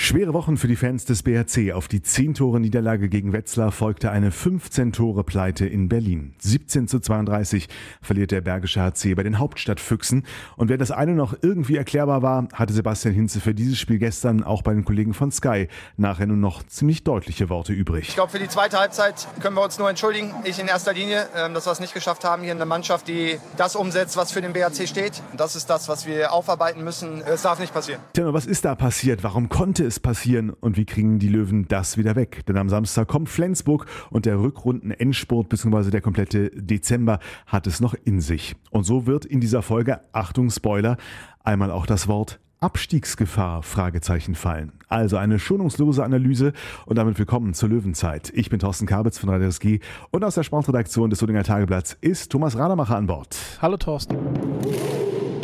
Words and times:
Schwere 0.00 0.32
Wochen 0.32 0.56
für 0.56 0.68
die 0.68 0.76
Fans 0.76 1.04
des 1.06 1.24
BRC. 1.24 1.72
Auf 1.74 1.88
die 1.88 2.00
10 2.00 2.34
Tore 2.34 2.60
Niederlage 2.60 3.08
gegen 3.08 3.32
Wetzlar 3.32 3.72
folgte 3.72 4.12
eine 4.12 4.30
15 4.30 4.92
Tore 4.92 5.24
Pleite 5.24 5.66
in 5.66 5.88
Berlin. 5.88 6.34
17 6.38 6.86
zu 6.86 7.00
32 7.00 7.68
verliert 8.00 8.30
der 8.30 8.40
Bergische 8.40 8.80
HC 8.80 9.16
bei 9.16 9.24
den 9.24 9.40
Hauptstadtfüchsen. 9.40 10.24
Und 10.56 10.68
wer 10.68 10.78
das 10.78 10.92
eine 10.92 11.14
noch 11.14 11.34
irgendwie 11.42 11.76
erklärbar 11.76 12.22
war, 12.22 12.46
hatte 12.54 12.72
Sebastian 12.72 13.12
Hinze 13.12 13.40
für 13.40 13.54
dieses 13.54 13.76
Spiel 13.76 13.98
gestern 13.98 14.44
auch 14.44 14.62
bei 14.62 14.72
den 14.72 14.84
Kollegen 14.84 15.14
von 15.14 15.32
Sky 15.32 15.66
nachher 15.96 16.26
nur 16.26 16.36
noch 16.36 16.62
ziemlich 16.62 17.02
deutliche 17.02 17.50
Worte 17.50 17.72
übrig. 17.72 18.08
Ich 18.08 18.14
glaube, 18.14 18.30
für 18.30 18.38
die 18.38 18.48
zweite 18.48 18.78
Halbzeit 18.78 19.26
können 19.40 19.56
wir 19.56 19.64
uns 19.64 19.80
nur 19.80 19.90
entschuldigen. 19.90 20.32
Ich 20.44 20.60
in 20.60 20.68
erster 20.68 20.92
Linie, 20.92 21.26
ähm, 21.36 21.54
dass 21.54 21.66
wir 21.66 21.72
es 21.72 21.80
nicht 21.80 21.92
geschafft 21.92 22.24
haben, 22.24 22.44
hier 22.44 22.52
eine 22.52 22.66
Mannschaft, 22.66 23.08
die 23.08 23.36
das 23.56 23.74
umsetzt, 23.74 24.16
was 24.16 24.30
für 24.30 24.40
den 24.40 24.52
BRC 24.52 24.88
steht. 24.88 25.24
Das 25.36 25.56
ist 25.56 25.68
das, 25.68 25.88
was 25.88 26.06
wir 26.06 26.32
aufarbeiten 26.32 26.84
müssen. 26.84 27.20
Es 27.22 27.42
darf 27.42 27.58
nicht 27.58 27.74
passieren. 27.74 28.00
Tja, 28.12 28.32
was 28.32 28.46
ist 28.46 28.64
da 28.64 28.76
passiert? 28.76 29.24
Warum 29.24 29.48
konnte 29.48 29.87
es 29.88 29.98
passieren 29.98 30.50
und 30.50 30.76
wie 30.76 30.84
kriegen 30.84 31.18
die 31.18 31.28
Löwen 31.28 31.66
das 31.66 31.96
wieder 31.96 32.14
weg? 32.14 32.46
Denn 32.46 32.56
am 32.56 32.68
Samstag 32.68 33.08
kommt 33.08 33.28
Flensburg 33.28 33.86
und 34.10 34.26
der 34.26 34.38
Rückrunden-Endspurt 34.38 35.48
bzw. 35.48 35.90
der 35.90 36.00
komplette 36.00 36.50
Dezember 36.50 37.18
hat 37.46 37.66
es 37.66 37.80
noch 37.80 37.94
in 38.04 38.20
sich. 38.20 38.54
Und 38.70 38.84
so 38.84 39.06
wird 39.06 39.24
in 39.24 39.40
dieser 39.40 39.62
Folge, 39.62 40.00
Achtung 40.12 40.50
Spoiler, 40.50 40.96
einmal 41.42 41.72
auch 41.72 41.86
das 41.86 42.06
Wort 42.06 42.38
Abstiegsgefahr 42.60 43.62
Fragezeichen 43.62 44.34
fallen. 44.34 44.72
Also 44.88 45.16
eine 45.16 45.38
schonungslose 45.38 46.04
Analyse 46.04 46.52
und 46.86 46.96
damit 46.96 47.18
willkommen 47.18 47.54
zur 47.54 47.68
Löwenzeit. 47.68 48.32
Ich 48.34 48.50
bin 48.50 48.58
Thorsten 48.58 48.86
Kabitz 48.86 49.18
von 49.18 49.28
Radio 49.28 49.48
SG 49.48 49.80
und 50.10 50.24
aus 50.24 50.34
der 50.34 50.42
Sportredaktion 50.42 51.08
des 51.10 51.20
Solinger 51.20 51.44
Tageblatts 51.44 51.96
ist 52.00 52.32
Thomas 52.32 52.56
Rademacher 52.56 52.96
an 52.96 53.06
Bord. 53.06 53.36
Hallo 53.62 53.76
Thorsten. 53.76 54.16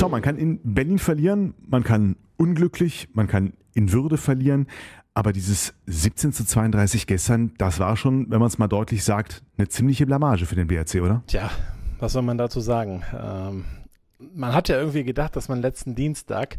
Tom, 0.04 0.10
man 0.10 0.20
kann 0.20 0.36
in 0.36 0.60
Berlin 0.62 0.98
verlieren, 0.98 1.54
man 1.66 1.82
kann 1.82 2.16
unglücklich, 2.36 3.08
man 3.14 3.26
kann 3.26 3.54
in 3.72 3.90
Würde 3.90 4.18
verlieren. 4.18 4.66
Aber 5.14 5.32
dieses 5.32 5.72
17 5.86 6.34
zu 6.34 6.44
32 6.44 7.06
gestern, 7.06 7.52
das 7.56 7.80
war 7.80 7.96
schon, 7.96 8.30
wenn 8.30 8.38
man 8.38 8.48
es 8.48 8.58
mal 8.58 8.68
deutlich 8.68 9.02
sagt, 9.02 9.42
eine 9.56 9.68
ziemliche 9.68 10.04
Blamage 10.04 10.44
für 10.44 10.56
den 10.56 10.66
BRC, 10.66 10.96
oder? 10.96 11.22
Tja, 11.26 11.50
was 12.00 12.12
soll 12.12 12.20
man 12.20 12.36
dazu 12.36 12.60
sagen? 12.60 13.02
Ähm, 13.18 13.64
man 14.34 14.52
hat 14.52 14.68
ja 14.68 14.76
irgendwie 14.78 15.04
gedacht, 15.04 15.36
dass 15.36 15.48
man 15.48 15.62
letzten 15.62 15.94
Dienstag 15.94 16.58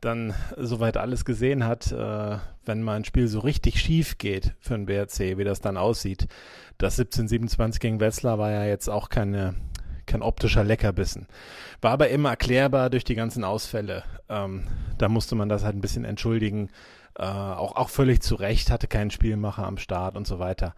dann 0.00 0.32
soweit 0.56 0.96
alles 0.96 1.24
gesehen 1.24 1.64
hat, 1.64 1.90
äh, 1.90 2.38
wenn 2.64 2.80
mal 2.80 2.94
ein 2.94 3.04
Spiel 3.04 3.26
so 3.26 3.40
richtig 3.40 3.80
schief 3.80 4.18
geht 4.18 4.54
für 4.60 4.74
den 4.74 4.86
BRC, 4.86 5.36
wie 5.36 5.44
das 5.44 5.60
dann 5.60 5.76
aussieht. 5.76 6.28
Das 6.78 6.96
17-27 6.96 7.80
gegen 7.80 7.98
Wetzlar 7.98 8.38
war 8.38 8.52
ja 8.52 8.64
jetzt 8.66 8.88
auch 8.88 9.08
keine 9.08 9.56
kein 10.06 10.22
optischer 10.22 10.64
Leckerbissen. 10.64 11.26
War 11.80 11.92
aber 11.92 12.08
immer 12.08 12.30
erklärbar 12.30 12.90
durch 12.90 13.04
die 13.04 13.14
ganzen 13.14 13.44
Ausfälle. 13.44 14.04
Ähm, 14.28 14.64
da 14.98 15.08
musste 15.08 15.34
man 15.34 15.48
das 15.48 15.64
halt 15.64 15.76
ein 15.76 15.80
bisschen 15.80 16.04
entschuldigen. 16.04 16.70
Äh, 17.16 17.24
auch, 17.24 17.76
auch 17.76 17.88
völlig 17.88 18.22
zu 18.22 18.34
Recht, 18.34 18.70
hatte 18.70 18.86
keinen 18.88 19.10
Spielmacher 19.10 19.66
am 19.66 19.78
Start 19.78 20.16
und 20.16 20.26
so 20.26 20.38
weiter. 20.38 20.74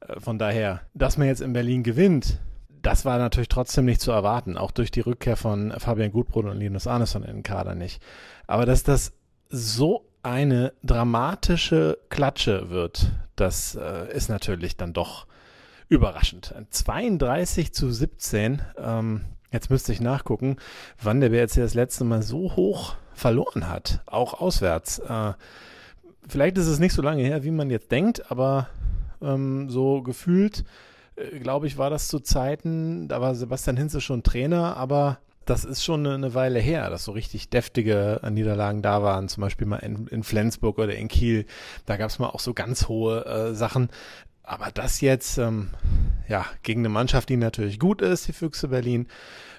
Äh, 0.00 0.20
von 0.20 0.38
daher, 0.38 0.82
dass 0.94 1.18
man 1.18 1.26
jetzt 1.26 1.40
in 1.40 1.52
Berlin 1.52 1.82
gewinnt, 1.82 2.38
das 2.82 3.04
war 3.04 3.18
natürlich 3.18 3.48
trotzdem 3.48 3.86
nicht 3.86 4.00
zu 4.00 4.12
erwarten, 4.12 4.58
auch 4.58 4.70
durch 4.70 4.90
die 4.90 5.00
Rückkehr 5.00 5.36
von 5.36 5.72
Fabian 5.78 6.12
Gutbrot 6.12 6.44
und 6.44 6.58
Linus 6.58 6.86
Arneson 6.86 7.22
in 7.22 7.36
den 7.36 7.42
Kader 7.42 7.74
nicht. 7.74 8.02
Aber 8.46 8.66
dass 8.66 8.82
das 8.82 9.12
so 9.48 10.06
eine 10.22 10.72
dramatische 10.82 11.98
Klatsche 12.08 12.70
wird, 12.70 13.12
das 13.36 13.74
äh, 13.74 14.12
ist 14.14 14.28
natürlich 14.28 14.76
dann 14.76 14.92
doch 14.92 15.26
überraschend. 15.94 16.54
32 16.70 17.72
zu 17.72 17.90
17. 17.90 18.62
Ähm, 18.76 19.22
jetzt 19.50 19.70
müsste 19.70 19.92
ich 19.92 20.00
nachgucken, 20.00 20.56
wann 21.02 21.20
der 21.20 21.30
BRC 21.30 21.56
das 21.56 21.74
letzte 21.74 22.04
Mal 22.04 22.22
so 22.22 22.56
hoch 22.56 22.96
verloren 23.14 23.68
hat, 23.68 24.00
auch 24.06 24.40
auswärts. 24.40 24.98
Äh, 24.98 25.32
vielleicht 26.28 26.58
ist 26.58 26.66
es 26.66 26.78
nicht 26.78 26.92
so 26.92 27.02
lange 27.02 27.22
her, 27.22 27.44
wie 27.44 27.50
man 27.50 27.70
jetzt 27.70 27.92
denkt, 27.92 28.30
aber 28.30 28.68
ähm, 29.22 29.70
so 29.70 30.02
gefühlt, 30.02 30.64
äh, 31.16 31.38
glaube 31.38 31.66
ich, 31.66 31.78
war 31.78 31.90
das 31.90 32.08
zu 32.08 32.20
Zeiten, 32.20 33.08
da 33.08 33.20
war 33.20 33.34
Sebastian 33.34 33.76
Hinze 33.76 34.00
schon 34.00 34.22
Trainer, 34.22 34.76
aber 34.76 35.18
das 35.44 35.64
ist 35.64 35.84
schon 35.84 36.06
eine, 36.06 36.34
Weile 36.34 36.58
her, 36.58 36.88
dass 36.88 37.04
so 37.04 37.12
richtig 37.12 37.50
deftige 37.50 38.20
Niederlagen 38.30 38.80
da 38.80 39.02
waren, 39.02 39.28
zum 39.28 39.42
Beispiel 39.42 39.66
mal 39.66 39.76
in, 39.76 40.06
in 40.06 40.22
Flensburg 40.22 40.78
oder 40.78 40.94
in 40.94 41.08
Kiel. 41.08 41.44
Da 41.84 41.98
gab 41.98 42.08
es 42.08 42.18
mal 42.18 42.28
auch 42.28 42.40
so 42.40 42.54
ganz 42.54 42.88
hohe 42.88 43.26
äh, 43.26 43.54
Sachen. 43.54 43.90
Aber 44.44 44.70
das 44.72 45.00
jetzt, 45.00 45.38
ähm, 45.38 45.70
ja, 46.28 46.46
gegen 46.62 46.82
eine 46.82 46.90
Mannschaft, 46.90 47.30
die 47.30 47.36
natürlich 47.36 47.78
gut 47.78 48.02
ist, 48.02 48.28
die 48.28 48.32
Füchse 48.32 48.68
Berlin, 48.68 49.08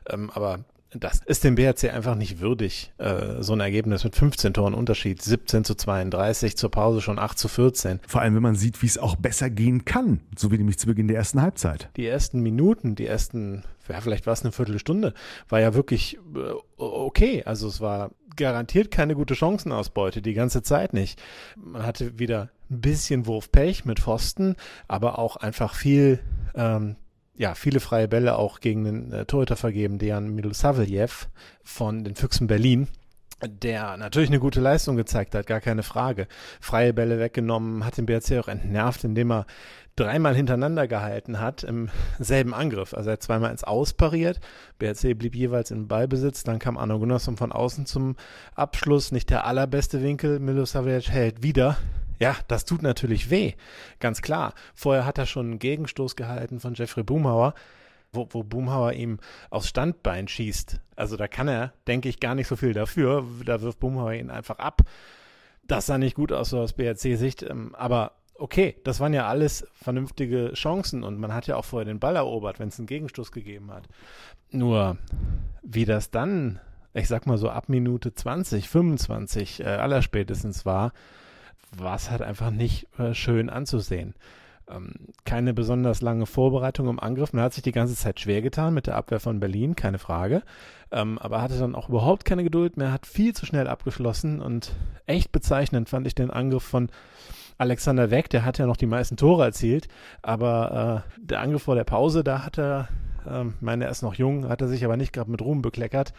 ähm, 0.10 0.30
aber 0.30 0.64
das 0.92 1.22
ist 1.26 1.44
dem 1.44 1.56
BRC 1.56 1.94
einfach 1.94 2.16
nicht 2.16 2.40
würdig, 2.40 2.94
äh, 2.98 3.42
so 3.42 3.54
ein 3.54 3.60
Ergebnis 3.60 4.04
mit 4.04 4.16
15 4.16 4.54
Toren 4.54 4.74
Unterschied, 4.74 5.22
17 5.22 5.64
zu 5.64 5.76
32, 5.76 6.56
zur 6.56 6.72
Pause 6.72 7.02
schon 7.02 7.20
8 7.20 7.38
zu 7.38 7.48
14. 7.48 8.00
Vor 8.08 8.22
allem, 8.22 8.36
wenn 8.36 8.42
man 8.42 8.56
sieht, 8.56 8.82
wie 8.82 8.88
es 8.88 8.98
auch 8.98 9.16
besser 9.16 9.50
gehen 9.50 9.86
kann, 9.86 10.22
so 10.38 10.52
wie 10.52 10.58
nämlich 10.58 10.80
zu 10.80 10.88
Beginn 10.88 11.08
der 11.08 11.18
ersten 11.18 11.42
Halbzeit. 11.42 11.90
Die 11.98 12.08
ersten 12.08 12.42
Minuten, 12.42 12.96
die 12.96 13.08
ersten, 13.08 13.64
ja, 13.90 14.00
vielleicht 14.00 14.26
war 14.26 14.34
es 14.34 14.44
eine 14.44 14.52
Viertelstunde, 14.52 15.14
war 15.50 15.60
ja 15.60 15.74
wirklich 15.74 16.18
äh, 16.36 16.54
okay. 16.78 17.44
Also 17.44 17.68
es 17.68 17.82
war 17.82 18.12
garantiert 18.36 18.92
keine 18.92 19.16
gute 19.16 19.36
Chancenausbeute, 19.36 20.22
die 20.22 20.34
ganze 20.34 20.62
Zeit 20.62 20.94
nicht. 20.94 21.22
Man 21.56 21.86
hatte 21.86 22.20
wieder 22.20 22.50
ein 22.70 22.82
bisschen 22.82 23.26
Wurfpech 23.26 23.86
mit 23.86 24.00
Pfosten, 24.00 24.56
aber 24.88 25.20
auch 25.20 25.36
einfach 25.36 25.76
viel 25.76 26.20
ähm, 26.56 26.96
ja, 27.38 27.54
viele 27.54 27.82
freie 27.82 28.08
Bälle 28.08 28.38
auch 28.38 28.62
gegen 28.62 28.86
den 28.86 29.12
äh, 29.12 29.26
Torhüter 29.26 29.58
vergeben, 29.58 30.00
Dejan 30.00 30.34
Milosavljev 30.34 31.28
von 31.64 32.04
den 32.04 32.16
Füchsen 32.16 32.48
Berlin 32.48 32.88
der 33.46 33.98
natürlich 33.98 34.30
eine 34.30 34.40
gute 34.40 34.62
Leistung 34.62 34.96
gezeigt 34.96 35.36
hat, 35.36 35.46
gar 35.46 35.60
keine 35.60 35.84
Frage. 35.84 36.28
Freie 36.62 36.94
Bälle 36.94 37.20
weggenommen, 37.20 37.86
hat 37.86 37.98
den 37.98 38.06
BRC 38.06 38.40
auch 38.40 38.48
entnervt, 38.48 39.04
indem 39.04 39.32
er 39.32 39.46
dreimal 39.96 40.36
hintereinander 40.36 40.88
gehalten 40.88 41.40
hat 41.40 41.64
im 41.64 41.90
selben 42.20 42.54
Angriff. 42.54 42.94
Also 42.94 43.10
er 43.10 43.14
hat 43.14 43.24
zweimal 43.24 43.52
ins 43.52 43.64
Aus 43.64 43.94
pariert, 43.94 44.40
BRC 44.80 45.18
blieb 45.18 45.36
jeweils 45.36 45.72
im 45.72 45.88
Ballbesitz, 45.88 46.44
dann 46.44 46.60
kam 46.60 46.78
Arno 46.78 47.00
Gunnarsson 47.00 47.38
von 47.38 47.52
außen 47.52 47.86
zum 47.86 48.16
Abschluss, 48.56 49.12
nicht 49.12 49.30
der 49.30 49.46
allerbeste 49.46 50.02
Winkel, 50.02 50.40
Milosavljev 50.40 51.10
hält 51.10 51.44
wieder, 51.44 51.78
ja, 52.20 52.36
das 52.48 52.66
tut 52.66 52.82
natürlich 52.82 53.30
weh, 53.30 53.54
ganz 54.00 54.22
klar. 54.22 54.54
Vorher 54.74 55.06
hat 55.06 55.18
er 55.18 55.26
schon 55.26 55.46
einen 55.48 55.60
Gegenstoß 55.60 56.16
gehalten 56.16 56.60
von 56.60 56.74
Jeffrey 56.74 57.04
Boomhauer, 57.04 57.54
wo, 58.12 58.28
wo 58.32 58.44
Boomhauer 58.44 58.94
ihm 58.94 59.20
aufs 59.50 59.70
Standbein 59.70 60.28
schießt. 60.28 60.80
Also 60.96 61.18
da 61.18 61.28
kann 61.28 61.48
er, 61.48 61.74
denke 61.88 62.10
ich, 62.10 62.20
gar 62.20 62.36
nicht 62.36 62.48
so 62.48 62.56
viel 62.56 62.74
dafür. 62.74 63.26
Da 63.46 63.62
wirft 63.62 63.80
Boomhauer 63.80 64.14
ihn 64.14 64.30
einfach 64.30 64.60
ab. 64.60 64.82
Das 65.68 65.86
sah 65.88 65.98
nicht 65.98 66.16
gut 66.16 66.32
aus 66.32 66.50
so 66.50 66.60
aus 66.60 66.74
BRC-Sicht, 66.74 67.44
ähm, 67.44 67.74
aber 67.76 68.14
okay, 68.38 68.76
das 68.84 69.00
waren 69.00 69.14
ja 69.14 69.28
alles 69.28 69.68
vernünftige 69.74 70.54
Chancen 70.54 71.04
und 71.04 71.20
man 71.20 71.34
hat 71.34 71.48
ja 71.48 71.56
auch 71.56 71.66
vorher 71.66 71.86
den 71.86 72.00
Ball 72.00 72.16
erobert, 72.16 72.60
wenn 72.60 72.70
es 72.70 72.78
einen 72.78 72.88
Gegenstoß 72.88 73.32
gegeben 73.32 73.72
hat. 73.72 73.88
Nur, 74.52 74.98
wie 75.64 75.86
das 75.86 76.12
dann, 76.12 76.60
ich 76.94 77.08
sag 77.08 77.26
mal 77.26 77.38
so 77.38 77.50
ab 77.50 77.70
Minute 77.70 78.14
20, 78.14 78.70
25 78.70 79.62
äh, 79.62 79.66
allerspätestens 79.66 80.66
war, 80.66 80.92
war 81.72 81.96
es 81.96 82.10
halt 82.10 82.22
einfach 82.22 82.52
nicht 82.52 82.88
äh, 82.98 83.14
schön 83.14 83.50
anzusehen. 83.50 84.16
Ähm, 84.68 84.94
keine 85.26 85.54
besonders 85.54 86.02
lange 86.02 86.26
Vorbereitung 86.26 86.88
im 86.88 87.00
Angriff. 87.00 87.34
Man 87.34 87.44
hat 87.44 87.54
sich 87.54 87.64
die 87.64 87.72
ganze 87.72 87.96
Zeit 87.96 88.20
schwer 88.20 88.42
getan 88.42 88.74
mit 88.74 88.88
der 88.88 88.96
Abwehr 88.96 89.20
von 89.20 89.40
Berlin, 89.40 89.76
keine 89.76 90.00
Frage. 90.00 90.42
Ähm, 90.92 91.20
aber 91.20 91.42
hatte 91.42 91.60
dann 91.60 91.76
auch 91.76 91.90
überhaupt 91.90 92.26
keine 92.26 92.44
Geduld 92.44 92.78
mehr, 92.78 92.92
hat 92.92 93.06
viel 93.06 93.34
zu 93.34 93.46
schnell 93.46 93.68
abgeschlossen 93.68 94.42
und 94.42 94.74
echt 95.06 95.32
bezeichnend 95.32 95.90
fand 95.90 96.08
ich 96.08 96.16
den 96.16 96.32
Angriff 96.32 96.64
von 96.64 96.90
Alexander 97.58 98.12
Weck, 98.12 98.30
der 98.30 98.44
hat 98.44 98.58
ja 98.58 98.66
noch 98.66 98.78
die 98.78 98.86
meisten 98.86 99.18
Tore 99.18 99.46
erzielt, 99.46 99.88
aber 100.22 101.04
äh, 101.08 101.20
der 101.22 101.42
Angriff 101.42 101.64
vor 101.64 101.76
der 101.76 101.86
Pause, 101.86 102.24
da 102.24 102.46
hat 102.46 102.58
er, 102.58 102.90
äh, 103.28 103.46
meine, 103.62 103.86
er 103.86 103.92
ist 103.92 104.02
noch 104.02 104.16
jung, 104.16 104.48
hat 104.48 104.62
er 104.62 104.68
sich 104.68 104.84
aber 104.86 104.98
nicht 104.98 105.14
gerade 105.14 105.32
mit 105.32 105.42
Ruhm 105.42 105.62
bekleckert, 105.62 106.14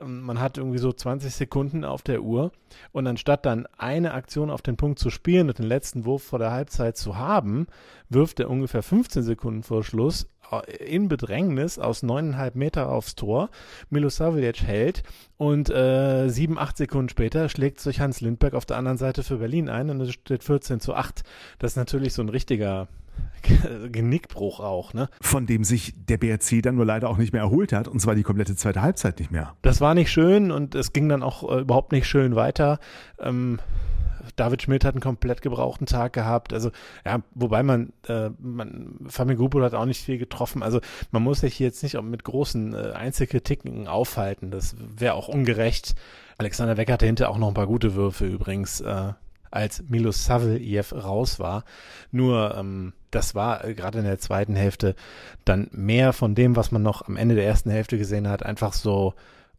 man 0.00 0.40
hat 0.40 0.58
irgendwie 0.58 0.78
so 0.78 0.92
20 0.92 1.32
Sekunden 1.32 1.84
auf 1.84 2.02
der 2.02 2.22
Uhr 2.22 2.52
und 2.92 3.06
anstatt 3.06 3.46
dann 3.46 3.66
eine 3.78 4.12
Aktion 4.14 4.50
auf 4.50 4.62
den 4.62 4.76
Punkt 4.76 4.98
zu 4.98 5.10
spielen 5.10 5.48
und 5.48 5.58
den 5.58 5.66
letzten 5.66 6.04
Wurf 6.04 6.22
vor 6.22 6.38
der 6.38 6.50
Halbzeit 6.50 6.96
zu 6.96 7.16
haben, 7.16 7.66
wirft 8.08 8.40
er 8.40 8.50
ungefähr 8.50 8.82
15 8.82 9.22
Sekunden 9.22 9.62
vor 9.62 9.84
Schluss 9.84 10.26
äh, 10.50 10.84
in 10.84 11.08
Bedrängnis 11.08 11.78
aus 11.78 12.02
neuneinhalb 12.02 12.56
Meter 12.56 12.88
aufs 12.88 13.14
Tor. 13.14 13.50
Milosavljevic 13.90 14.62
hält 14.62 15.02
und 15.36 15.70
äh, 15.70 16.28
sieben, 16.28 16.58
acht 16.58 16.76
Sekunden 16.76 17.08
später 17.08 17.48
schlägt 17.48 17.80
sich 17.80 18.00
Hans 18.00 18.20
Lindberg 18.20 18.54
auf 18.54 18.66
der 18.66 18.76
anderen 18.76 18.98
Seite 18.98 19.22
für 19.22 19.36
Berlin 19.36 19.68
ein 19.68 19.90
und 19.90 20.00
es 20.00 20.12
steht 20.12 20.42
14 20.42 20.80
zu 20.80 20.94
8. 20.94 21.22
Das 21.58 21.72
ist 21.72 21.76
natürlich 21.76 22.14
so 22.14 22.22
ein 22.22 22.28
richtiger 22.28 22.88
Genickbruch 23.92 24.60
auch, 24.60 24.94
ne? 24.94 25.08
Von 25.20 25.46
dem 25.46 25.64
sich 25.64 25.94
der 26.08 26.18
BRC 26.18 26.62
dann 26.62 26.76
nur 26.76 26.86
leider 26.86 27.08
auch 27.08 27.18
nicht 27.18 27.32
mehr 27.32 27.42
erholt 27.42 27.72
hat, 27.72 27.88
und 27.88 28.00
zwar 28.00 28.14
die 28.14 28.22
komplette 28.22 28.56
zweite 28.56 28.82
Halbzeit 28.82 29.18
nicht 29.18 29.30
mehr. 29.30 29.54
Das 29.62 29.80
war 29.80 29.94
nicht 29.94 30.10
schön 30.10 30.50
und 30.50 30.74
es 30.74 30.92
ging 30.92 31.08
dann 31.08 31.22
auch 31.22 31.50
äh, 31.50 31.60
überhaupt 31.60 31.92
nicht 31.92 32.06
schön 32.06 32.36
weiter. 32.36 32.78
Ähm, 33.18 33.58
David 34.36 34.62
Schmidt 34.62 34.84
hat 34.84 34.94
einen 34.94 35.02
komplett 35.02 35.42
gebrauchten 35.42 35.86
Tag 35.86 36.12
gehabt. 36.12 36.52
Also, 36.52 36.70
ja, 37.04 37.20
wobei 37.34 37.62
man, 37.62 37.92
äh, 38.08 38.30
man 38.40 38.98
Fabian 39.08 39.36
Grupo 39.36 39.60
hat 39.62 39.74
auch 39.74 39.84
nicht 39.84 40.02
viel 40.02 40.18
getroffen. 40.18 40.62
Also, 40.62 40.80
man 41.10 41.22
muss 41.22 41.40
sich 41.40 41.58
jetzt 41.58 41.82
nicht 41.82 42.00
mit 42.00 42.24
großen 42.24 42.74
äh, 42.74 42.92
Einzelkritiken 42.92 43.86
aufhalten. 43.86 44.50
Das 44.50 44.76
wäre 44.78 45.14
auch 45.14 45.28
ungerecht. 45.28 45.94
Alexander 46.38 46.76
Weck 46.76 46.90
hatte 46.90 47.06
hinter 47.06 47.30
auch 47.30 47.38
noch 47.38 47.48
ein 47.48 47.54
paar 47.54 47.66
gute 47.66 47.94
Würfe 47.94 48.26
übrigens, 48.26 48.80
äh, 48.80 49.12
als 49.54 49.84
Milos 49.88 50.24
Saveljev 50.24 50.92
raus 50.92 51.38
war. 51.38 51.64
Nur, 52.10 52.56
ähm, 52.56 52.92
das 53.10 53.34
war 53.34 53.64
äh, 53.64 53.74
gerade 53.74 54.00
in 54.00 54.04
der 54.04 54.18
zweiten 54.18 54.56
Hälfte 54.56 54.94
dann 55.44 55.68
mehr 55.72 56.12
von 56.12 56.34
dem, 56.34 56.56
was 56.56 56.72
man 56.72 56.82
noch 56.82 57.02
am 57.02 57.16
Ende 57.16 57.36
der 57.36 57.46
ersten 57.46 57.70
Hälfte 57.70 57.96
gesehen 57.96 58.28
hat. 58.28 58.44
Einfach 58.44 58.72
so 58.72 59.14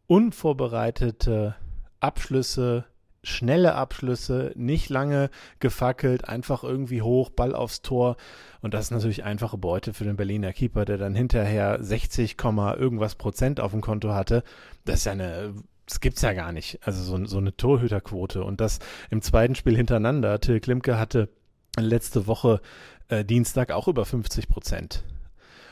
unvorbereitete 0.07 1.55
Abschlüsse, 1.99 2.85
schnelle 3.23 3.75
Abschlüsse, 3.75 4.51
nicht 4.55 4.89
lange 4.89 5.29
gefackelt, 5.59 6.27
einfach 6.27 6.63
irgendwie 6.63 7.01
hoch, 7.01 7.29
Ball 7.29 7.55
aufs 7.55 7.81
Tor. 7.81 8.17
Und 8.61 8.73
das 8.73 8.85
ist 8.85 8.91
natürlich 8.91 9.23
einfache 9.23 9.57
Beute 9.57 9.93
für 9.93 10.03
den 10.03 10.17
Berliner 10.17 10.53
Keeper, 10.53 10.85
der 10.85 10.97
dann 10.97 11.15
hinterher 11.15 11.77
60, 11.81 12.35
irgendwas 12.43 13.15
Prozent 13.15 13.59
auf 13.59 13.71
dem 13.71 13.81
Konto 13.81 14.13
hatte. 14.13 14.43
Das 14.83 14.97
ist 14.97 15.05
ja 15.05 15.13
eine, 15.13 15.53
das 15.85 15.99
gibt's 15.99 16.21
ja 16.21 16.33
gar 16.33 16.51
nicht. 16.51 16.79
Also 16.83 17.03
so, 17.03 17.25
so 17.25 17.37
eine 17.37 17.55
Torhüterquote. 17.55 18.43
Und 18.43 18.61
das 18.61 18.79
im 19.09 19.21
zweiten 19.21 19.55
Spiel 19.55 19.75
hintereinander. 19.75 20.39
Till 20.39 20.59
Klimke 20.59 20.97
hatte 20.97 21.29
letzte 21.77 22.27
Woche 22.27 22.61
äh, 23.07 23.23
Dienstag 23.23 23.71
auch 23.71 23.87
über 23.87 24.05
50 24.05 24.47
Prozent. 24.47 25.03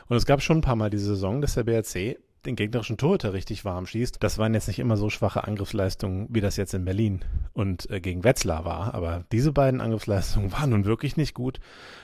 Und 0.08 0.16
es 0.16 0.26
gab 0.26 0.42
schon 0.42 0.58
ein 0.58 0.62
paar 0.62 0.76
Mal 0.76 0.90
diese 0.90 1.06
Saison, 1.06 1.40
dass 1.40 1.54
der 1.54 1.64
BRC 1.64 2.18
den 2.44 2.56
gegnerischen 2.56 2.98
Torhüter 2.98 3.32
richtig 3.32 3.64
warm 3.64 3.86
schießt. 3.86 4.22
Das 4.22 4.38
waren 4.38 4.54
jetzt 4.54 4.68
nicht 4.68 4.78
immer 4.78 4.96
so 4.96 5.08
schwache 5.08 5.44
Angriffsleistungen, 5.44 6.26
wie 6.30 6.42
das 6.42 6.56
jetzt 6.56 6.74
in 6.74 6.84
Berlin 6.84 7.24
und 7.54 7.88
äh, 7.90 8.00
gegen 8.00 8.22
Wetzlar 8.22 8.64
war. 8.64 8.94
Aber 8.94 9.24
diese 9.32 9.52
beiden 9.52 9.80
Angriffsleistungen 9.80 10.52
waren 10.52 10.70
nun 10.70 10.84
wirklich 10.84 11.16
nicht 11.16 11.34
gut. 11.34 11.58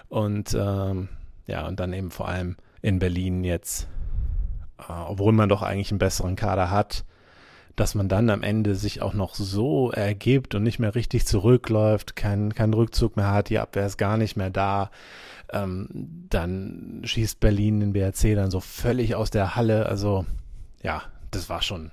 Und 0.09 0.55
ähm, 0.55 1.09
ja, 1.47 1.67
und 1.67 1.79
dann 1.79 1.93
eben 1.93 2.11
vor 2.11 2.29
allem 2.29 2.56
in 2.83 2.99
Berlin 2.99 3.45
jetzt, 3.45 3.87
äh, 4.79 4.93
obwohl 4.93 5.33
man 5.33 5.49
doch 5.49 5.63
eigentlich 5.63 5.93
einen 5.93 5.99
besseren 5.99 6.37
Kader 6.37 6.71
hat, 6.71 7.05
dass 7.81 7.94
man 7.94 8.09
dann 8.09 8.31
am 8.31 8.43
Ende 8.43 8.75
sich 8.75 9.03
auch 9.03 9.15
noch 9.15 9.35
so 9.35 9.91
ergibt 9.91 10.55
und 10.55 10.62
nicht 10.62 10.79
mehr 10.79 10.94
richtig 10.94 11.27
zurückläuft, 11.27 12.15
keinen 12.15 12.55
kein 12.55 12.75
Rückzug 12.75 13.17
mehr 13.17 13.32
hat, 13.32 13.49
die 13.49 13.59
Abwehr 13.59 13.87
ist 13.87 13.99
gar 13.99 14.17
nicht 14.17 14.37
mehr 14.37 14.50
da 14.50 14.91
ähm, 15.53 15.88
dann 16.29 17.03
schießt 17.05 17.41
Berlin 17.41 17.81
den 17.81 17.93
BRC 17.93 18.35
dann 18.35 18.50
so 18.50 18.61
völlig 18.61 19.15
aus 19.15 19.31
der 19.31 19.56
Halle. 19.56 19.87
Also 19.87 20.27
ja, 20.82 21.03
das 21.31 21.49
war 21.49 21.62
schon, 21.62 21.91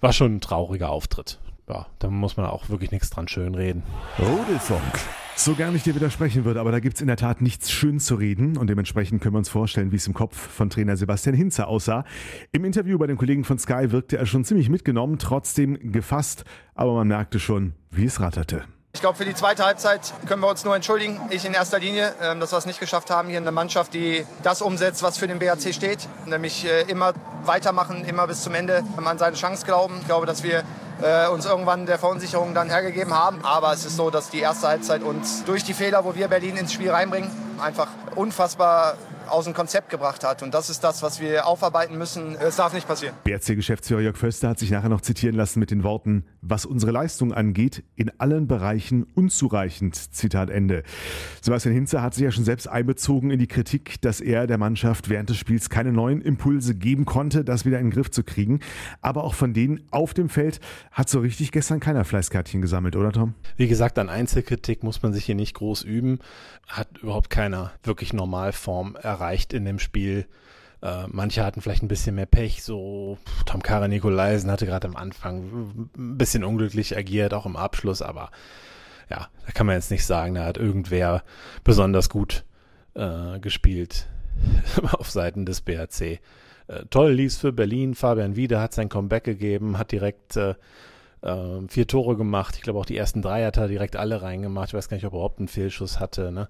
war 0.00 0.12
schon 0.12 0.36
ein 0.36 0.40
trauriger 0.40 0.90
Auftritt. 0.90 1.38
Ja, 1.68 1.86
da 1.98 2.08
muss 2.08 2.36
man 2.36 2.46
auch 2.46 2.68
wirklich 2.68 2.92
nichts 2.92 3.10
dran 3.10 3.26
schönreden. 3.26 3.82
Rudelfunk. 4.18 4.82
So 5.34 5.54
gar 5.54 5.70
nicht 5.70 5.84
dir 5.84 5.94
widersprechen 5.94 6.44
würde, 6.44 6.60
aber 6.60 6.72
da 6.72 6.80
gibt 6.80 6.94
es 6.94 7.00
in 7.02 7.08
der 7.08 7.16
Tat 7.16 7.42
nichts 7.42 7.70
schön 7.70 8.00
zu 8.00 8.14
reden 8.14 8.56
und 8.56 8.68
dementsprechend 8.68 9.20
können 9.20 9.34
wir 9.34 9.38
uns 9.38 9.50
vorstellen, 9.50 9.92
wie 9.92 9.96
es 9.96 10.06
im 10.06 10.14
Kopf 10.14 10.34
von 10.34 10.70
Trainer 10.70 10.96
Sebastian 10.96 11.34
Hinze 11.34 11.66
aussah. 11.66 12.04
Im 12.52 12.64
Interview 12.64 12.98
bei 12.98 13.06
den 13.06 13.18
Kollegen 13.18 13.44
von 13.44 13.58
Sky 13.58 13.90
wirkte 13.90 14.16
er 14.16 14.24
schon 14.26 14.44
ziemlich 14.44 14.70
mitgenommen, 14.70 15.18
trotzdem 15.18 15.92
gefasst, 15.92 16.44
aber 16.74 16.94
man 16.94 17.08
merkte 17.08 17.38
schon, 17.38 17.74
wie 17.90 18.06
es 18.06 18.20
ratterte. 18.20 18.64
Ich 18.94 19.02
glaube, 19.02 19.18
für 19.18 19.26
die 19.26 19.34
zweite 19.34 19.62
Halbzeit 19.62 20.14
können 20.26 20.40
wir 20.40 20.48
uns 20.48 20.64
nur 20.64 20.74
entschuldigen. 20.74 21.20
Ich 21.28 21.44
in 21.44 21.52
erster 21.52 21.78
Linie, 21.78 22.14
ähm, 22.22 22.40
dass 22.40 22.52
wir 22.52 22.56
es 22.56 22.64
nicht 22.64 22.80
geschafft 22.80 23.10
haben, 23.10 23.28
hier 23.28 23.36
eine 23.36 23.52
Mannschaft, 23.52 23.92
die 23.92 24.24
das 24.42 24.62
umsetzt, 24.62 25.02
was 25.02 25.18
für 25.18 25.26
den 25.26 25.38
BAC 25.38 25.74
steht. 25.74 26.08
Nämlich 26.24 26.64
äh, 26.64 26.90
immer 26.90 27.12
weitermachen, 27.44 28.06
immer 28.06 28.26
bis 28.26 28.42
zum 28.42 28.54
Ende 28.54 28.84
an 28.96 29.18
seine 29.18 29.36
Chance 29.36 29.66
glauben. 29.66 29.96
Ich 30.00 30.06
glaube, 30.06 30.24
dass 30.24 30.42
wir 30.42 30.64
äh, 31.02 31.28
uns 31.28 31.46
irgendwann 31.46 31.86
der 31.86 31.98
Verunsicherung 31.98 32.54
dann 32.54 32.68
hergegeben 32.68 33.14
haben. 33.14 33.44
Aber 33.44 33.72
es 33.72 33.84
ist 33.84 33.96
so, 33.96 34.10
dass 34.10 34.30
die 34.30 34.40
erste 34.40 34.68
Halbzeit 34.68 35.02
uns 35.02 35.44
durch 35.44 35.64
die 35.64 35.74
Fehler, 35.74 36.04
wo 36.04 36.14
wir 36.14 36.28
Berlin 36.28 36.56
ins 36.56 36.72
Spiel 36.72 36.90
reinbringen, 36.90 37.30
einfach 37.60 37.88
unfassbar 38.14 38.94
aus 39.28 39.44
dem 39.44 39.54
Konzept 39.54 39.90
gebracht 39.90 40.24
hat. 40.24 40.42
Und 40.42 40.54
das 40.54 40.70
ist 40.70 40.84
das, 40.84 41.02
was 41.02 41.20
wir 41.20 41.46
aufarbeiten 41.46 41.98
müssen. 41.98 42.36
Es 42.36 42.56
darf 42.56 42.72
nicht 42.72 42.86
passieren. 42.86 43.14
BRC-Geschäftsführer 43.24 44.00
Jörg 44.00 44.16
Förster 44.16 44.48
hat 44.48 44.58
sich 44.58 44.70
nachher 44.70 44.88
noch 44.88 45.00
zitieren 45.00 45.36
lassen 45.36 45.60
mit 45.60 45.70
den 45.70 45.82
Worten, 45.82 46.24
was 46.40 46.64
unsere 46.64 46.92
Leistung 46.92 47.32
angeht, 47.32 47.84
in 47.94 48.10
allen 48.18 48.46
Bereichen 48.46 49.04
unzureichend. 49.14 49.96
Zitat 50.14 50.50
Ende. 50.50 50.82
Sebastian 51.42 51.74
Hinze 51.74 52.02
hat 52.02 52.14
sich 52.14 52.24
ja 52.24 52.30
schon 52.30 52.44
selbst 52.44 52.68
einbezogen 52.68 53.30
in 53.30 53.38
die 53.38 53.46
Kritik, 53.46 54.00
dass 54.00 54.20
er 54.20 54.46
der 54.46 54.58
Mannschaft 54.58 55.08
während 55.08 55.30
des 55.30 55.36
Spiels 55.36 55.70
keine 55.70 55.92
neuen 55.92 56.20
Impulse 56.20 56.74
geben 56.74 57.04
konnte, 57.04 57.44
das 57.44 57.64
wieder 57.64 57.78
in 57.78 57.86
den 57.86 57.92
Griff 57.92 58.10
zu 58.10 58.22
kriegen. 58.22 58.60
Aber 59.00 59.24
auch 59.24 59.34
von 59.34 59.52
denen 59.52 59.80
auf 59.90 60.14
dem 60.14 60.28
Feld 60.28 60.60
hat 60.90 61.08
so 61.08 61.20
richtig 61.20 61.52
gestern 61.52 61.80
keiner 61.80 62.04
Fleißkärtchen 62.04 62.62
gesammelt, 62.62 62.96
oder 62.96 63.12
Tom? 63.12 63.34
Wie 63.56 63.68
gesagt, 63.68 63.98
an 63.98 64.08
Einzelkritik 64.08 64.82
muss 64.82 65.02
man 65.02 65.12
sich 65.12 65.24
hier 65.24 65.34
nicht 65.34 65.54
groß 65.54 65.82
üben. 65.82 66.20
Hat 66.68 66.98
überhaupt 67.02 67.30
keiner 67.30 67.72
wirklich 67.82 68.12
Normalform 68.12 68.96
erreicht 68.96 69.15
erreicht 69.16 69.52
in 69.52 69.64
dem 69.64 69.78
Spiel. 69.78 70.26
Äh, 70.82 71.06
manche 71.08 71.44
hatten 71.44 71.60
vielleicht 71.60 71.82
ein 71.82 71.88
bisschen 71.88 72.14
mehr 72.14 72.26
Pech, 72.26 72.62
so 72.62 73.18
Tom 73.46 73.62
Kara 73.62 73.88
Nikolaisen 73.88 74.50
hatte 74.50 74.66
gerade 74.66 74.86
am 74.86 74.96
Anfang 74.96 75.88
ein 75.96 76.18
bisschen 76.18 76.44
unglücklich 76.44 76.96
agiert, 76.96 77.32
auch 77.32 77.46
im 77.46 77.56
Abschluss, 77.56 78.02
aber 78.02 78.30
ja, 79.08 79.28
da 79.46 79.52
kann 79.52 79.66
man 79.66 79.76
jetzt 79.76 79.90
nicht 79.90 80.04
sagen, 80.04 80.34
da 80.34 80.44
hat 80.44 80.58
irgendwer 80.58 81.22
besonders 81.64 82.10
gut 82.10 82.44
äh, 82.94 83.38
gespielt 83.40 84.06
auf 84.92 85.10
Seiten 85.10 85.46
des 85.46 85.62
BRC. 85.62 86.00
Äh, 86.00 86.18
toll 86.90 87.12
lief 87.12 87.38
für 87.38 87.52
Berlin, 87.52 87.94
Fabian 87.94 88.36
Wiede 88.36 88.60
hat 88.60 88.74
sein 88.74 88.88
Comeback 88.90 89.24
gegeben, 89.24 89.78
hat 89.78 89.92
direkt 89.92 90.36
äh, 91.26 91.36
äh, 91.36 91.68
vier 91.68 91.86
Tore 91.86 92.16
gemacht. 92.16 92.56
Ich 92.56 92.62
glaube 92.62 92.78
auch 92.78 92.86
die 92.86 92.96
ersten 92.96 93.22
drei 93.22 93.44
hat 93.44 93.56
er 93.56 93.68
direkt 93.68 93.96
alle 93.96 94.22
reingemacht. 94.22 94.68
Ich 94.68 94.74
weiß 94.74 94.88
gar 94.88 94.96
nicht, 94.96 95.06
ob 95.06 95.12
er 95.12 95.16
überhaupt 95.16 95.38
einen 95.38 95.48
Fehlschuss 95.48 96.00
hatte. 96.00 96.32
Ne? 96.32 96.48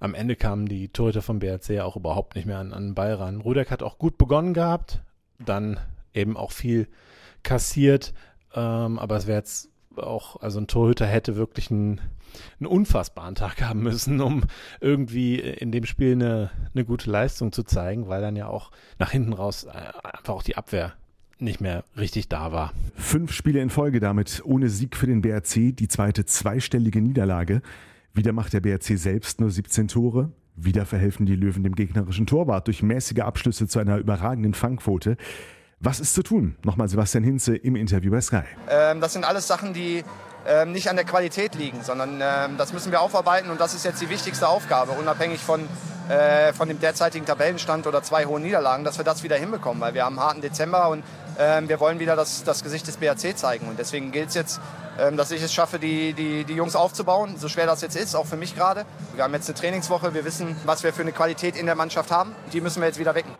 Am 0.00 0.14
Ende 0.14 0.36
kamen 0.36 0.66
die 0.66 0.88
Torhüter 0.88 1.22
vom 1.22 1.38
BRC 1.38 1.80
auch 1.80 1.96
überhaupt 1.96 2.36
nicht 2.36 2.46
mehr 2.46 2.58
an, 2.58 2.72
an 2.72 2.88
den 2.88 2.94
Ball 2.94 3.14
ran. 3.14 3.40
Rudek 3.40 3.70
hat 3.70 3.82
auch 3.82 3.98
gut 3.98 4.18
begonnen 4.18 4.54
gehabt, 4.54 5.00
dann 5.38 5.78
eben 6.14 6.36
auch 6.36 6.52
viel 6.52 6.88
kassiert, 7.42 8.12
ähm, 8.54 8.98
aber 8.98 9.16
es 9.16 9.26
wäre 9.26 9.38
jetzt 9.38 9.70
auch, 9.96 10.40
also 10.40 10.60
ein 10.60 10.66
Torhüter 10.66 11.06
hätte 11.06 11.36
wirklich 11.36 11.70
einen, 11.70 12.00
einen 12.58 12.66
unfassbaren 12.66 13.34
Tag 13.34 13.62
haben 13.62 13.82
müssen, 13.82 14.20
um 14.20 14.44
irgendwie 14.80 15.38
in 15.38 15.72
dem 15.72 15.86
Spiel 15.86 16.12
eine, 16.12 16.50
eine 16.74 16.84
gute 16.84 17.10
Leistung 17.10 17.52
zu 17.52 17.62
zeigen, 17.62 18.08
weil 18.08 18.20
dann 18.20 18.36
ja 18.36 18.48
auch 18.48 18.70
nach 18.98 19.10
hinten 19.10 19.32
raus 19.32 19.64
äh, 19.64 19.70
einfach 19.70 20.34
auch 20.34 20.42
die 20.42 20.56
Abwehr 20.56 20.94
nicht 21.38 21.60
mehr 21.60 21.84
richtig 21.96 22.28
da 22.28 22.52
war. 22.52 22.72
Fünf 22.96 23.32
Spiele 23.32 23.60
in 23.60 23.70
Folge 23.70 24.00
damit 24.00 24.42
ohne 24.44 24.68
Sieg 24.68 24.96
für 24.96 25.06
den 25.06 25.22
BRC, 25.22 25.76
die 25.76 25.88
zweite 25.88 26.24
zweistellige 26.24 27.00
Niederlage. 27.00 27.62
Wieder 28.14 28.32
macht 28.32 28.52
der 28.52 28.60
BRC 28.60 28.98
selbst 28.98 29.40
nur 29.40 29.50
17 29.50 29.88
Tore. 29.88 30.32
Wieder 30.56 30.86
verhelfen 30.86 31.26
die 31.26 31.36
Löwen 31.36 31.62
dem 31.62 31.74
gegnerischen 31.74 32.26
Torwart 32.26 32.66
durch 32.66 32.82
mäßige 32.82 33.20
Abschlüsse 33.20 33.68
zu 33.68 33.78
einer 33.78 33.98
überragenden 33.98 34.54
Fangquote. 34.54 35.18
Was 35.80 36.00
ist 36.00 36.14
zu 36.14 36.22
tun? 36.22 36.56
Nochmal 36.64 36.88
Sebastian 36.88 37.22
Hinze 37.22 37.54
im 37.54 37.76
Interview 37.76 38.10
bei 38.10 38.22
Sky. 38.22 38.42
Ähm, 38.70 39.02
das 39.02 39.12
sind 39.12 39.24
alles 39.26 39.46
Sachen, 39.46 39.74
die 39.74 40.02
ähm, 40.46 40.72
nicht 40.72 40.88
an 40.88 40.96
der 40.96 41.04
Qualität 41.04 41.54
liegen, 41.54 41.82
sondern 41.82 42.20
ähm, 42.22 42.56
das 42.56 42.72
müssen 42.72 42.90
wir 42.90 43.02
aufarbeiten 43.02 43.50
und 43.50 43.60
das 43.60 43.74
ist 43.74 43.84
jetzt 43.84 44.00
die 44.00 44.08
wichtigste 44.08 44.48
Aufgabe, 44.48 44.92
unabhängig 44.92 45.40
von, 45.40 45.60
äh, 46.08 46.52
von 46.52 46.68
dem 46.68 46.80
derzeitigen 46.80 47.26
Tabellenstand 47.26 47.86
oder 47.86 48.02
zwei 48.02 48.26
hohen 48.26 48.42
Niederlagen, 48.42 48.84
dass 48.84 48.98
wir 48.98 49.04
das 49.04 49.22
wieder 49.22 49.36
hinbekommen, 49.36 49.80
weil 49.80 49.94
wir 49.94 50.04
haben 50.04 50.18
einen 50.18 50.26
harten 50.26 50.40
Dezember 50.40 50.88
und 50.88 51.02
ähm, 51.38 51.68
wir 51.68 51.80
wollen 51.80 51.98
wieder 51.98 52.16
das, 52.16 52.44
das 52.44 52.62
Gesicht 52.62 52.86
des 52.86 52.96
BRC 52.96 53.36
zeigen. 53.36 53.68
Und 53.68 53.78
deswegen 53.78 54.12
gilt 54.12 54.28
es 54.28 54.34
jetzt, 54.34 54.60
ähm, 54.98 55.16
dass 55.16 55.30
ich 55.30 55.42
es 55.42 55.52
schaffe, 55.52 55.78
die, 55.78 56.12
die, 56.12 56.44
die 56.44 56.54
Jungs 56.54 56.76
aufzubauen, 56.76 57.36
so 57.38 57.48
schwer 57.48 57.66
das 57.66 57.80
jetzt 57.82 57.96
ist, 57.96 58.14
auch 58.14 58.26
für 58.26 58.36
mich 58.36 58.54
gerade. 58.54 58.84
Wir 59.14 59.24
haben 59.24 59.34
jetzt 59.34 59.48
eine 59.48 59.58
Trainingswoche, 59.58 60.14
wir 60.14 60.24
wissen, 60.24 60.56
was 60.64 60.82
wir 60.82 60.92
für 60.92 61.02
eine 61.02 61.12
Qualität 61.12 61.56
in 61.56 61.66
der 61.66 61.74
Mannschaft 61.74 62.10
haben. 62.10 62.34
Die 62.52 62.60
müssen 62.60 62.80
wir 62.80 62.86
jetzt 62.86 62.98
wieder 62.98 63.14
wecken. 63.14 63.32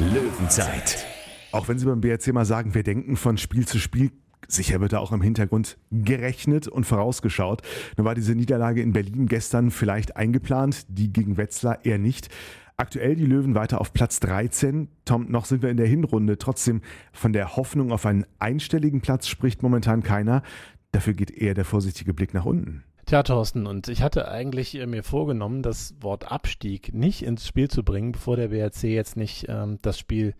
Löwenzeit. 0.00 1.04
Auch 1.52 1.68
wenn 1.68 1.78
Sie 1.78 1.86
beim 1.86 2.00
BRC 2.00 2.32
mal 2.32 2.44
sagen, 2.44 2.74
wir 2.74 2.82
denken 2.82 3.16
von 3.16 3.38
Spiel 3.38 3.66
zu 3.66 3.78
Spiel, 3.78 4.10
Sicher 4.48 4.80
wird 4.80 4.92
da 4.92 4.98
auch 4.98 5.12
im 5.12 5.22
Hintergrund 5.22 5.78
gerechnet 5.90 6.68
und 6.68 6.84
vorausgeschaut. 6.84 7.62
Nun 7.96 8.04
war 8.04 8.14
diese 8.14 8.34
Niederlage 8.34 8.82
in 8.82 8.92
Berlin 8.92 9.26
gestern 9.26 9.70
vielleicht 9.70 10.16
eingeplant, 10.16 10.86
die 10.88 11.12
gegen 11.12 11.36
Wetzlar 11.36 11.84
eher 11.84 11.98
nicht. 11.98 12.28
Aktuell 12.76 13.14
die 13.14 13.26
Löwen 13.26 13.54
weiter 13.54 13.80
auf 13.80 13.92
Platz 13.92 14.18
13. 14.20 14.88
Tom, 15.04 15.30
noch 15.30 15.44
sind 15.44 15.62
wir 15.62 15.70
in 15.70 15.76
der 15.76 15.86
Hinrunde. 15.86 16.38
Trotzdem 16.38 16.80
von 17.12 17.32
der 17.32 17.56
Hoffnung 17.56 17.92
auf 17.92 18.04
einen 18.04 18.26
einstelligen 18.40 19.00
Platz 19.00 19.28
spricht 19.28 19.62
momentan 19.62 20.02
keiner. 20.02 20.42
Dafür 20.90 21.14
geht 21.14 21.30
eher 21.30 21.54
der 21.54 21.64
vorsichtige 21.64 22.14
Blick 22.14 22.34
nach 22.34 22.44
unten. 22.44 22.82
Tja, 23.06 23.22
Thorsten, 23.22 23.66
und 23.66 23.88
ich 23.88 24.02
hatte 24.02 24.28
eigentlich 24.28 24.74
äh, 24.76 24.86
mir 24.86 25.02
vorgenommen, 25.02 25.62
das 25.62 25.94
Wort 26.00 26.32
Abstieg 26.32 26.94
nicht 26.94 27.22
ins 27.22 27.46
Spiel 27.46 27.68
zu 27.68 27.84
bringen, 27.84 28.12
bevor 28.12 28.36
der 28.36 28.48
BRC 28.48 28.84
jetzt 28.84 29.16
nicht 29.16 29.46
ähm, 29.48 29.78
das 29.82 29.98
Spiel 29.98 30.34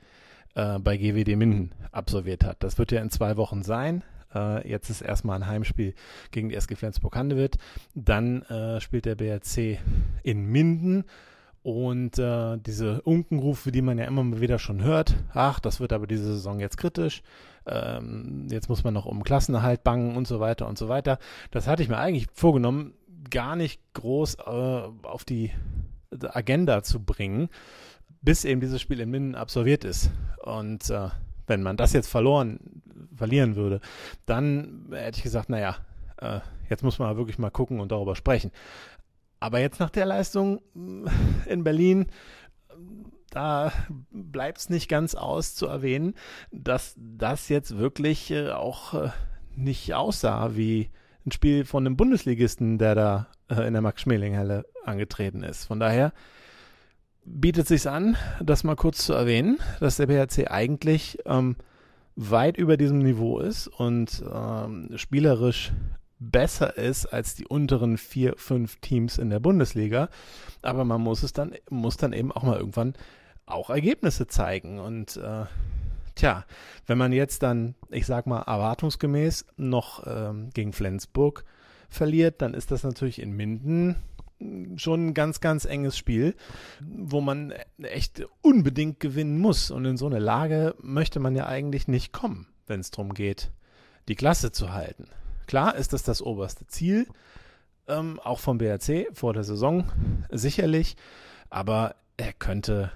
äh, 0.54 0.78
bei 0.78 0.96
GWD 0.96 1.36
Minden 1.36 1.72
absolviert 1.92 2.44
hat. 2.44 2.62
Das 2.62 2.78
wird 2.78 2.92
ja 2.92 3.00
in 3.00 3.10
zwei 3.10 3.36
Wochen 3.36 3.62
sein. 3.62 4.04
Äh, 4.34 4.68
jetzt 4.68 4.90
ist 4.90 5.00
erstmal 5.00 5.36
ein 5.36 5.46
Heimspiel 5.46 5.94
gegen 6.30 6.48
die 6.48 6.56
SG 6.56 6.74
Flensburg-Handewitt. 6.74 7.58
Dann 7.94 8.42
äh, 8.42 8.80
spielt 8.80 9.04
der 9.04 9.14
BRC 9.14 9.78
in 10.22 10.46
Minden 10.46 11.04
Und 11.64 12.18
äh, 12.18 12.58
diese 12.58 13.00
Unkenrufe, 13.02 13.72
die 13.72 13.80
man 13.80 13.96
ja 13.96 14.04
immer 14.04 14.38
wieder 14.38 14.58
schon 14.58 14.82
hört, 14.82 15.14
ach, 15.32 15.60
das 15.60 15.80
wird 15.80 15.94
aber 15.94 16.06
diese 16.06 16.24
Saison 16.24 16.60
jetzt 16.60 16.76
kritisch, 16.76 17.22
ähm, 17.64 18.48
jetzt 18.50 18.68
muss 18.68 18.84
man 18.84 18.92
noch 18.92 19.06
um 19.06 19.24
Klassenerhalt 19.24 19.82
bangen 19.82 20.14
und 20.14 20.28
so 20.28 20.40
weiter 20.40 20.68
und 20.68 20.76
so 20.76 20.90
weiter. 20.90 21.18
Das 21.52 21.66
hatte 21.66 21.82
ich 21.82 21.88
mir 21.88 21.96
eigentlich 21.96 22.26
vorgenommen, 22.34 22.92
gar 23.30 23.56
nicht 23.56 23.80
groß 23.94 24.34
äh, 24.34 24.82
auf 25.04 25.24
die 25.24 25.52
Agenda 26.22 26.82
zu 26.82 27.02
bringen, 27.02 27.48
bis 28.24 28.44
eben 28.44 28.60
dieses 28.60 28.80
Spiel 28.80 29.00
in 29.00 29.10
Minden 29.10 29.34
absolviert 29.34 29.84
ist. 29.84 30.10
Und 30.42 30.88
äh, 30.90 31.08
wenn 31.46 31.62
man 31.62 31.76
das 31.76 31.92
jetzt 31.92 32.08
verloren, 32.08 32.82
verlieren 33.14 33.54
würde, 33.54 33.80
dann 34.26 34.88
hätte 34.90 35.18
ich 35.18 35.22
gesagt, 35.22 35.50
naja, 35.50 35.76
äh, 36.18 36.40
jetzt 36.70 36.82
muss 36.82 36.98
man 36.98 37.16
wirklich 37.16 37.38
mal 37.38 37.50
gucken 37.50 37.80
und 37.80 37.92
darüber 37.92 38.16
sprechen. 38.16 38.50
Aber 39.40 39.60
jetzt 39.60 39.78
nach 39.78 39.90
der 39.90 40.06
Leistung 40.06 40.60
äh, 40.74 41.52
in 41.52 41.64
Berlin, 41.64 42.06
da 43.30 43.72
bleibt 44.10 44.58
es 44.58 44.70
nicht 44.70 44.88
ganz 44.88 45.14
aus 45.14 45.54
zu 45.54 45.66
erwähnen, 45.66 46.14
dass 46.50 46.94
das 46.96 47.48
jetzt 47.48 47.76
wirklich 47.76 48.30
äh, 48.30 48.50
auch 48.50 48.94
äh, 48.94 49.10
nicht 49.54 49.92
aussah 49.92 50.56
wie 50.56 50.90
ein 51.26 51.32
Spiel 51.32 51.64
von 51.64 51.86
einem 51.86 51.96
Bundesligisten, 51.96 52.78
der 52.78 52.94
da 52.94 53.28
in 53.48 53.72
der 53.72 53.82
Max-Schmeling-Halle 53.82 54.66
angetreten 54.84 55.42
ist. 55.42 55.66
Von 55.66 55.80
daher 55.80 56.12
bietet 57.24 57.66
sich 57.66 57.88
an, 57.88 58.16
das 58.40 58.64
mal 58.64 58.76
kurz 58.76 59.04
zu 59.04 59.12
erwähnen, 59.12 59.58
dass 59.80 59.96
der 59.96 60.06
BRC 60.06 60.50
eigentlich 60.50 61.18
ähm, 61.26 61.56
weit 62.16 62.56
über 62.56 62.76
diesem 62.76 62.98
Niveau 62.98 63.40
ist 63.40 63.68
und 63.68 64.22
ähm, 64.32 64.90
spielerisch 64.96 65.72
besser 66.18 66.76
ist 66.76 67.06
als 67.06 67.34
die 67.34 67.46
unteren 67.46 67.98
vier, 67.98 68.34
fünf 68.36 68.76
Teams 68.76 69.18
in 69.18 69.30
der 69.30 69.40
Bundesliga. 69.40 70.08
Aber 70.62 70.84
man 70.84 71.00
muss 71.00 71.22
es 71.22 71.32
dann, 71.32 71.52
muss 71.68 71.96
dann 71.96 72.12
eben 72.12 72.32
auch 72.32 72.42
mal 72.42 72.58
irgendwann 72.58 72.94
auch 73.46 73.70
Ergebnisse 73.70 74.26
zeigen. 74.26 74.78
Und 74.78 75.16
äh, 75.16 75.44
tja, 76.14 76.44
wenn 76.86 76.98
man 76.98 77.12
jetzt 77.12 77.42
dann, 77.42 77.74
ich 77.90 78.06
sag 78.06 78.26
mal, 78.26 78.42
erwartungsgemäß 78.42 79.46
noch 79.56 80.06
ähm, 80.06 80.50
gegen 80.54 80.72
Flensburg 80.72 81.44
verliert, 81.88 82.40
dann 82.42 82.54
ist 82.54 82.70
das 82.70 82.84
natürlich 82.84 83.20
in 83.20 83.32
Minden 83.32 83.96
schon 84.76 85.08
ein 85.08 85.14
ganz, 85.14 85.40
ganz 85.40 85.64
enges 85.64 85.96
Spiel, 85.96 86.34
wo 86.80 87.20
man 87.20 87.52
echt 87.82 88.26
unbedingt 88.42 89.00
gewinnen 89.00 89.38
muss. 89.38 89.70
Und 89.70 89.84
in 89.84 89.96
so 89.96 90.06
eine 90.06 90.18
Lage 90.18 90.74
möchte 90.80 91.20
man 91.20 91.34
ja 91.34 91.46
eigentlich 91.46 91.88
nicht 91.88 92.12
kommen, 92.12 92.48
wenn 92.66 92.80
es 92.80 92.90
darum 92.90 93.14
geht, 93.14 93.52
die 94.08 94.16
Klasse 94.16 94.52
zu 94.52 94.72
halten. 94.72 95.06
Klar 95.46 95.76
ist 95.76 95.92
das 95.92 96.02
das 96.02 96.22
oberste 96.22 96.66
Ziel, 96.66 97.06
ähm, 97.86 98.18
auch 98.20 98.40
vom 98.40 98.58
BRC 98.58 99.08
vor 99.12 99.32
der 99.32 99.44
Saison 99.44 99.84
sicherlich, 100.30 100.96
aber 101.50 101.96
er 102.16 102.32
könnte, 102.32 102.90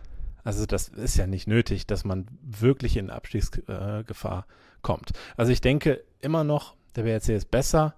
also 0.44 0.64
das 0.66 0.88
ist 0.88 1.16
ja 1.16 1.26
nicht 1.26 1.46
nötig, 1.46 1.86
dass 1.86 2.04
man 2.04 2.26
wirklich 2.42 2.96
in 2.96 3.10
Abstiegsgefahr 3.10 4.46
kommt. 4.82 5.12
Also 5.36 5.52
ich 5.52 5.60
denke 5.60 6.02
immer 6.20 6.44
noch, 6.44 6.74
der 6.96 7.02
BRC 7.02 7.30
ist 7.30 7.50
besser, 7.50 7.94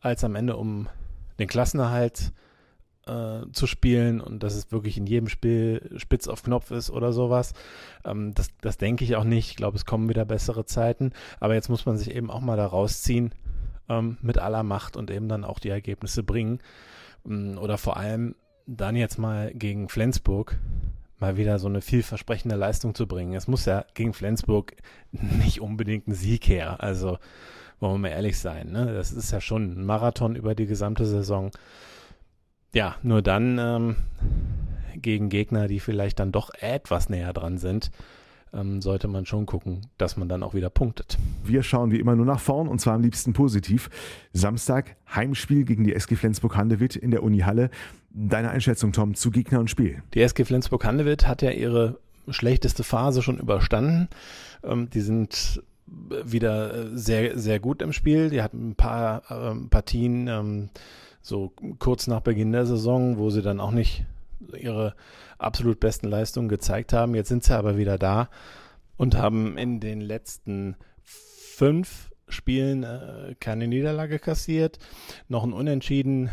als 0.00 0.24
am 0.24 0.34
Ende 0.34 0.56
um 0.56 0.88
den 1.38 1.48
Klassenerhalt 1.48 2.32
äh, 3.06 3.50
zu 3.52 3.66
spielen 3.66 4.20
und 4.20 4.42
dass 4.42 4.54
es 4.54 4.72
wirklich 4.72 4.96
in 4.96 5.06
jedem 5.06 5.28
Spiel 5.28 5.90
spitz 5.96 6.28
auf 6.28 6.42
Knopf 6.42 6.70
ist 6.70 6.90
oder 6.90 7.12
sowas. 7.12 7.52
Ähm, 8.04 8.34
das, 8.34 8.48
das 8.60 8.78
denke 8.78 9.04
ich 9.04 9.16
auch 9.16 9.24
nicht. 9.24 9.50
Ich 9.50 9.56
glaube, 9.56 9.76
es 9.76 9.84
kommen 9.84 10.08
wieder 10.08 10.24
bessere 10.24 10.64
Zeiten. 10.64 11.12
Aber 11.40 11.54
jetzt 11.54 11.68
muss 11.68 11.86
man 11.86 11.96
sich 11.96 12.14
eben 12.14 12.30
auch 12.30 12.40
mal 12.40 12.56
da 12.56 12.66
rausziehen 12.66 13.34
ähm, 13.88 14.18
mit 14.22 14.38
aller 14.38 14.62
Macht 14.62 14.96
und 14.96 15.10
eben 15.10 15.28
dann 15.28 15.44
auch 15.44 15.58
die 15.58 15.68
Ergebnisse 15.70 16.22
bringen. 16.22 16.60
Ähm, 17.26 17.58
oder 17.58 17.78
vor 17.78 17.96
allem 17.96 18.34
dann 18.66 18.96
jetzt 18.96 19.18
mal 19.18 19.52
gegen 19.54 19.88
Flensburg 19.88 20.58
mal 21.18 21.36
wieder 21.36 21.58
so 21.58 21.68
eine 21.68 21.80
vielversprechende 21.80 22.56
Leistung 22.56 22.94
zu 22.94 23.06
bringen. 23.06 23.34
Es 23.34 23.48
muss 23.48 23.64
ja 23.66 23.84
gegen 23.94 24.14
Flensburg 24.14 24.74
nicht 25.12 25.60
unbedingt 25.60 26.08
ein 26.08 26.14
Sieg 26.14 26.48
her. 26.48 26.82
Also 26.82 27.18
wollen 27.80 27.94
wir 27.94 27.98
mal 27.98 28.08
ehrlich 28.08 28.38
sein. 28.38 28.72
Ne? 28.72 28.92
Das 28.94 29.12
ist 29.12 29.30
ja 29.30 29.40
schon 29.40 29.78
ein 29.78 29.84
Marathon 29.84 30.36
über 30.36 30.54
die 30.54 30.66
gesamte 30.66 31.06
Saison. 31.06 31.50
Ja, 32.74 32.96
nur 33.04 33.22
dann 33.22 33.58
ähm, 33.58 33.96
gegen 34.96 35.28
Gegner, 35.28 35.68
die 35.68 35.78
vielleicht 35.78 36.18
dann 36.18 36.32
doch 36.32 36.50
etwas 36.58 37.08
näher 37.08 37.32
dran 37.32 37.56
sind, 37.56 37.92
ähm, 38.52 38.82
sollte 38.82 39.06
man 39.06 39.26
schon 39.26 39.46
gucken, 39.46 39.82
dass 39.96 40.16
man 40.16 40.28
dann 40.28 40.42
auch 40.42 40.54
wieder 40.54 40.70
punktet. 40.70 41.16
Wir 41.44 41.62
schauen 41.62 41.92
wie 41.92 42.00
immer 42.00 42.16
nur 42.16 42.26
nach 42.26 42.40
vorn 42.40 42.66
und 42.66 42.80
zwar 42.80 42.94
am 42.94 43.02
liebsten 43.02 43.32
positiv. 43.32 43.90
Samstag 44.32 44.96
Heimspiel 45.14 45.64
gegen 45.64 45.84
die 45.84 45.94
SG 45.94 46.16
Flensburg-Handewitt 46.16 46.96
in 46.96 47.12
der 47.12 47.22
Uni-Halle. 47.22 47.70
Deine 48.10 48.50
Einschätzung, 48.50 48.92
Tom, 48.92 49.14
zu 49.14 49.30
Gegner 49.30 49.60
und 49.60 49.70
Spiel? 49.70 50.02
Die 50.14 50.20
SG 50.20 50.44
Flensburg-Handewitt 50.44 51.28
hat 51.28 51.42
ja 51.42 51.50
ihre 51.50 52.00
schlechteste 52.28 52.82
Phase 52.82 53.22
schon 53.22 53.38
überstanden. 53.38 54.08
Ähm, 54.64 54.90
die 54.90 55.00
sind 55.00 55.62
wieder 55.86 56.96
sehr, 56.96 57.38
sehr 57.38 57.60
gut 57.60 57.82
im 57.82 57.92
Spiel. 57.92 58.30
Die 58.30 58.42
hatten 58.42 58.70
ein 58.70 58.74
paar 58.74 59.22
ähm, 59.30 59.68
Partien 59.68 60.26
ähm, 60.26 60.70
so 61.24 61.52
kurz 61.78 62.06
nach 62.06 62.20
Beginn 62.20 62.52
der 62.52 62.66
Saison, 62.66 63.16
wo 63.16 63.30
sie 63.30 63.40
dann 63.40 63.58
auch 63.58 63.70
nicht 63.70 64.04
ihre 64.58 64.94
absolut 65.38 65.80
besten 65.80 66.06
Leistungen 66.06 66.50
gezeigt 66.50 66.92
haben. 66.92 67.14
Jetzt 67.14 67.30
sind 67.30 67.42
sie 67.44 67.56
aber 67.56 67.78
wieder 67.78 67.96
da 67.96 68.28
und 68.98 69.16
haben 69.16 69.56
in 69.56 69.80
den 69.80 70.02
letzten 70.02 70.76
fünf 71.02 72.10
Spielen 72.28 72.82
äh, 72.82 73.34
keine 73.40 73.68
Niederlage 73.68 74.18
kassiert, 74.18 74.78
noch 75.28 75.44
ein 75.44 75.54
Unentschieden. 75.54 76.30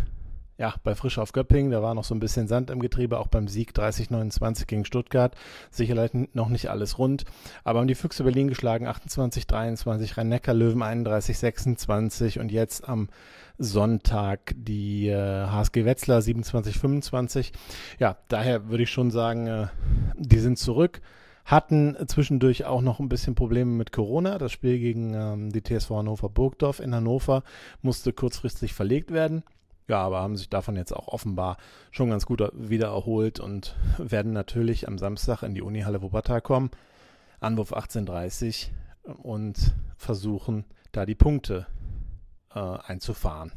Ja, 0.62 0.75
bei 0.84 0.94
Frisch 0.94 1.18
auf 1.18 1.32
Göpping, 1.32 1.72
da 1.72 1.82
war 1.82 1.96
noch 1.96 2.03
so 2.03 2.13
ein 2.13 2.20
bisschen 2.20 2.48
Sand 2.48 2.70
im 2.70 2.82
Getriebe, 2.82 3.18
auch 3.18 3.25
beim 3.25 3.48
Sieg 3.48 3.72
30-29 3.72 4.68
gegen 4.68 4.86
Stuttgart. 4.86 5.34
Sicherlich 5.72 6.12
noch 6.34 6.50
nicht 6.50 6.70
alles 6.70 7.00
rund, 7.00 7.25
aber 7.63 7.80
haben 7.80 7.88
die 7.88 7.96
Füchse 7.96 8.24
Berlin 8.24 8.48
geschlagen, 8.48 8.88
28-23, 8.88 10.18
Rhein-Neckar-Löwen 10.18 10.84
31-26 10.84 12.39
und 12.39 12.51
jetzt 12.51 12.88
am 12.88 13.10
Sonntag 13.58 14.53
die 14.56 15.08
äh, 15.08 15.48
HSG 15.48 15.84
Wetzlar 15.84 16.20
27-25. 16.20 17.53
Ja, 17.98 18.18
daher 18.27 18.70
würde 18.70 18.84
ich 18.84 18.91
schon 18.91 19.10
sagen, 19.10 19.48
äh, 19.48 19.68
die 20.15 20.38
sind 20.38 20.60
zurück. 20.60 21.01
Hatten 21.44 21.98
zwischendurch 22.06 22.65
auch 22.65 22.84
noch 22.84 23.00
ein 23.00 23.10
bisschen 23.10 23.34
Probleme 23.34 23.72
mit 23.72 23.91
Corona. 23.91 24.38
Das 24.38 24.51
Spiel 24.51 24.77
gegen 24.77 25.15
ähm, 25.15 25.51
die 25.51 25.63
TSV 25.63 25.89
Hannover 25.89 26.30
Burgdorf 26.30 26.80
in 26.80 26.94
Hannover 26.94 27.41
musste 27.82 28.13
kurzfristig 28.13 28.75
verlegt 28.75 29.12
werden. 29.12 29.41
Ja, 29.88 30.02
aber 30.02 30.22
haben 30.22 30.38
sich 30.38 30.50
davon 30.50 30.76
jetzt 30.76 30.94
auch 30.96 31.08
offenbar 31.08 31.58
schon 31.92 32.10
ganz 32.10 32.26
gut 32.26 32.42
wieder 32.54 32.88
erholt 32.88 33.40
und 33.40 33.76
werden 33.98 34.34
natürlich 34.34 34.88
am 34.88 34.98
Samstag 34.98 35.44
in 35.44 35.54
die 35.54 35.62
Unihalle 35.62 36.02
Wuppertal 36.02 36.42
kommen. 36.42 36.72
Anwurf 37.40 37.74
18.30 37.74 38.70
und 39.04 39.74
versuchen 39.98 40.66
da 40.92 41.06
die 41.06 41.16
Punkte 41.16 41.66
äh, 42.54 42.60
einzufahren. 42.60 43.52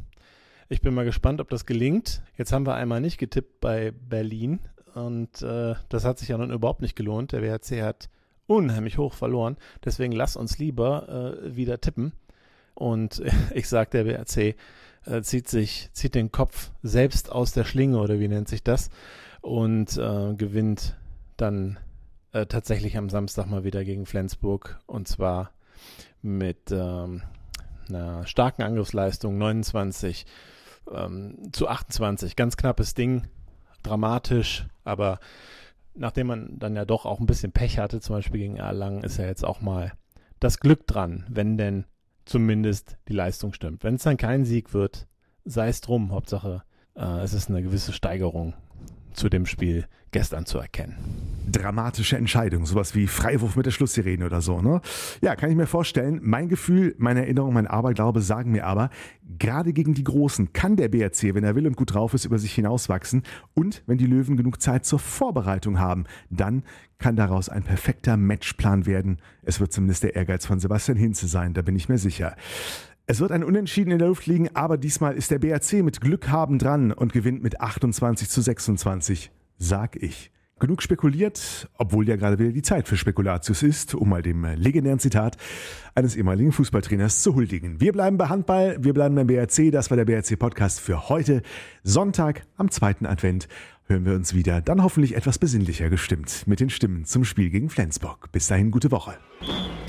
Ich 0.68 0.80
bin 0.80 0.94
mal 0.94 1.04
gespannt, 1.04 1.40
ob 1.40 1.50
das 1.50 1.66
gelingt. 1.66 2.22
Jetzt 2.36 2.52
haben 2.52 2.66
wir 2.66 2.74
einmal 2.74 3.00
nicht 3.00 3.18
getippt 3.18 3.60
bei 3.60 3.90
Berlin 3.90 4.60
und 4.94 5.42
äh, 5.42 5.74
das 5.88 6.04
hat 6.04 6.18
sich 6.18 6.28
ja 6.28 6.38
nun 6.38 6.50
überhaupt 6.50 6.80
nicht 6.80 6.96
gelohnt. 6.96 7.32
Der 7.32 7.42
WHC 7.42 7.82
hat 7.82 8.08
unheimlich 8.46 8.98
hoch 8.98 9.12
verloren. 9.12 9.56
Deswegen 9.84 10.12
lass 10.12 10.36
uns 10.36 10.58
lieber 10.58 11.08
äh, 11.44 11.56
wieder 11.56 11.80
tippen. 11.80 12.12
Und 12.74 13.22
ich 13.54 13.68
sage, 13.68 13.90
der 13.90 14.06
WRC 14.06 14.56
äh, 15.06 15.22
zieht 15.22 15.48
sich, 15.48 15.90
zieht 15.92 16.14
den 16.14 16.32
Kopf 16.32 16.70
selbst 16.82 17.30
aus 17.30 17.52
der 17.52 17.64
Schlinge 17.64 17.98
oder 17.98 18.18
wie 18.20 18.28
nennt 18.28 18.48
sich 18.48 18.62
das 18.62 18.90
und 19.40 19.96
äh, 19.96 20.34
gewinnt 20.34 20.96
dann 21.36 21.78
äh, 22.32 22.46
tatsächlich 22.46 22.96
am 22.96 23.10
Samstag 23.10 23.46
mal 23.46 23.64
wieder 23.64 23.84
gegen 23.84 24.06
Flensburg 24.06 24.78
und 24.86 25.08
zwar 25.08 25.50
mit 26.22 26.70
ähm, 26.70 27.22
einer 27.88 28.26
starken 28.26 28.62
Angriffsleistung, 28.62 29.36
29 29.36 30.26
ähm, 30.92 31.50
zu 31.52 31.68
28. 31.68 32.36
Ganz 32.36 32.56
knappes 32.56 32.94
Ding, 32.94 33.26
dramatisch, 33.82 34.66
aber 34.84 35.18
nachdem 35.94 36.26
man 36.26 36.58
dann 36.58 36.76
ja 36.76 36.84
doch 36.84 37.06
auch 37.06 37.20
ein 37.20 37.26
bisschen 37.26 37.52
Pech 37.52 37.78
hatte, 37.78 38.00
zum 38.00 38.16
Beispiel 38.16 38.40
gegen 38.40 38.56
Erlangen, 38.56 39.04
ist 39.04 39.18
ja 39.18 39.26
jetzt 39.26 39.44
auch 39.44 39.60
mal 39.60 39.92
das 40.40 40.60
Glück 40.60 40.86
dran, 40.86 41.24
wenn 41.28 41.56
denn 41.56 41.84
zumindest 42.24 42.96
die 43.08 43.12
Leistung 43.12 43.52
stimmt. 43.52 43.84
Wenn 43.84 43.96
es 43.96 44.02
dann 44.02 44.16
kein 44.16 44.44
Sieg 44.44 44.74
wird, 44.74 45.06
sei 45.44 45.68
es 45.68 45.80
drum, 45.80 46.12
Hauptsache 46.12 46.62
äh, 46.94 47.20
es 47.22 47.34
ist 47.34 47.48
eine 47.48 47.62
gewisse 47.62 47.92
Steigerung 47.92 48.54
zu 49.14 49.28
dem 49.28 49.46
Spiel 49.46 49.86
gestern 50.14 50.46
zu 50.46 50.58
erkennen. 50.58 50.94
Dramatische 51.50 52.16
Entscheidung, 52.16 52.66
sowas 52.66 52.94
wie 52.94 53.08
Freiwurf 53.08 53.56
mit 53.56 53.66
der 53.66 53.72
Schlusssirene 53.72 54.24
oder 54.24 54.40
so, 54.40 54.60
ne? 54.60 54.80
Ja, 55.22 55.34
kann 55.34 55.50
ich 55.50 55.56
mir 55.56 55.66
vorstellen. 55.66 56.20
Mein 56.22 56.48
Gefühl, 56.48 56.94
meine 56.98 57.22
Erinnerung, 57.22 57.52
mein 57.52 57.66
Aberglaube 57.66 58.20
sagen 58.20 58.52
mir 58.52 58.64
aber, 58.64 58.90
gerade 59.38 59.72
gegen 59.72 59.92
die 59.92 60.04
Großen 60.04 60.52
kann 60.52 60.76
der 60.76 60.88
BRC, 60.88 61.34
wenn 61.34 61.42
er 61.42 61.56
will 61.56 61.66
und 61.66 61.76
gut 61.76 61.94
drauf 61.94 62.14
ist, 62.14 62.24
über 62.24 62.38
sich 62.38 62.54
hinauswachsen. 62.54 63.24
Und 63.54 63.82
wenn 63.86 63.98
die 63.98 64.06
Löwen 64.06 64.36
genug 64.36 64.62
Zeit 64.62 64.84
zur 64.86 65.00
Vorbereitung 65.00 65.80
haben, 65.80 66.04
dann 66.30 66.62
kann 66.98 67.16
daraus 67.16 67.48
ein 67.48 67.64
perfekter 67.64 68.16
Matchplan 68.16 68.86
werden. 68.86 69.18
Es 69.42 69.58
wird 69.58 69.72
zumindest 69.72 70.04
der 70.04 70.14
Ehrgeiz 70.14 70.46
von 70.46 70.60
Sebastian 70.60 70.96
Hinze 70.96 71.26
sein, 71.26 71.54
da 71.54 71.62
bin 71.62 71.74
ich 71.74 71.88
mir 71.88 71.98
sicher. 71.98 72.36
Es 73.06 73.20
wird 73.20 73.32
ein 73.32 73.44
Unentschieden 73.44 73.90
in 73.90 73.98
der 73.98 74.08
Luft 74.08 74.26
liegen, 74.26 74.48
aber 74.54 74.78
diesmal 74.78 75.14
ist 75.14 75.30
der 75.30 75.38
BRC 75.38 75.84
mit 75.84 76.00
Glück 76.00 76.28
haben 76.28 76.58
dran 76.58 76.90
und 76.90 77.12
gewinnt 77.12 77.42
mit 77.42 77.60
28 77.60 78.30
zu 78.30 78.40
26. 78.40 79.30
sag 79.58 79.96
ich. 79.96 80.30
Genug 80.58 80.82
spekuliert, 80.82 81.68
obwohl 81.76 82.08
ja 82.08 82.16
gerade 82.16 82.38
wieder 82.38 82.52
die 82.52 82.62
Zeit 82.62 82.88
für 82.88 82.96
Spekulatius 82.96 83.62
ist, 83.62 83.94
um 83.94 84.08
mal 84.08 84.22
dem 84.22 84.46
legendären 84.54 85.00
Zitat 85.00 85.36
eines 85.94 86.16
ehemaligen 86.16 86.52
Fußballtrainers 86.52 87.22
zu 87.22 87.34
huldigen. 87.34 87.78
Wir 87.78 87.92
bleiben 87.92 88.16
bei 88.16 88.28
Handball, 88.28 88.78
wir 88.80 88.94
bleiben 88.94 89.16
beim 89.16 89.26
BRC, 89.26 89.70
das 89.70 89.90
war 89.90 89.98
der 89.98 90.06
BRC-Podcast 90.06 90.80
für 90.80 91.10
heute. 91.10 91.42
Sonntag 91.82 92.46
am 92.56 92.70
zweiten 92.70 93.04
Advent 93.04 93.48
hören 93.86 94.06
wir 94.06 94.14
uns 94.14 94.32
wieder, 94.32 94.62
dann 94.62 94.82
hoffentlich 94.82 95.14
etwas 95.14 95.38
besinnlicher 95.38 95.90
gestimmt 95.90 96.44
mit 96.46 96.60
den 96.60 96.70
Stimmen 96.70 97.04
zum 97.04 97.24
Spiel 97.24 97.50
gegen 97.50 97.68
Flensburg. 97.68 98.32
Bis 98.32 98.46
dahin, 98.46 98.70
gute 98.70 98.90
Woche. 98.90 99.18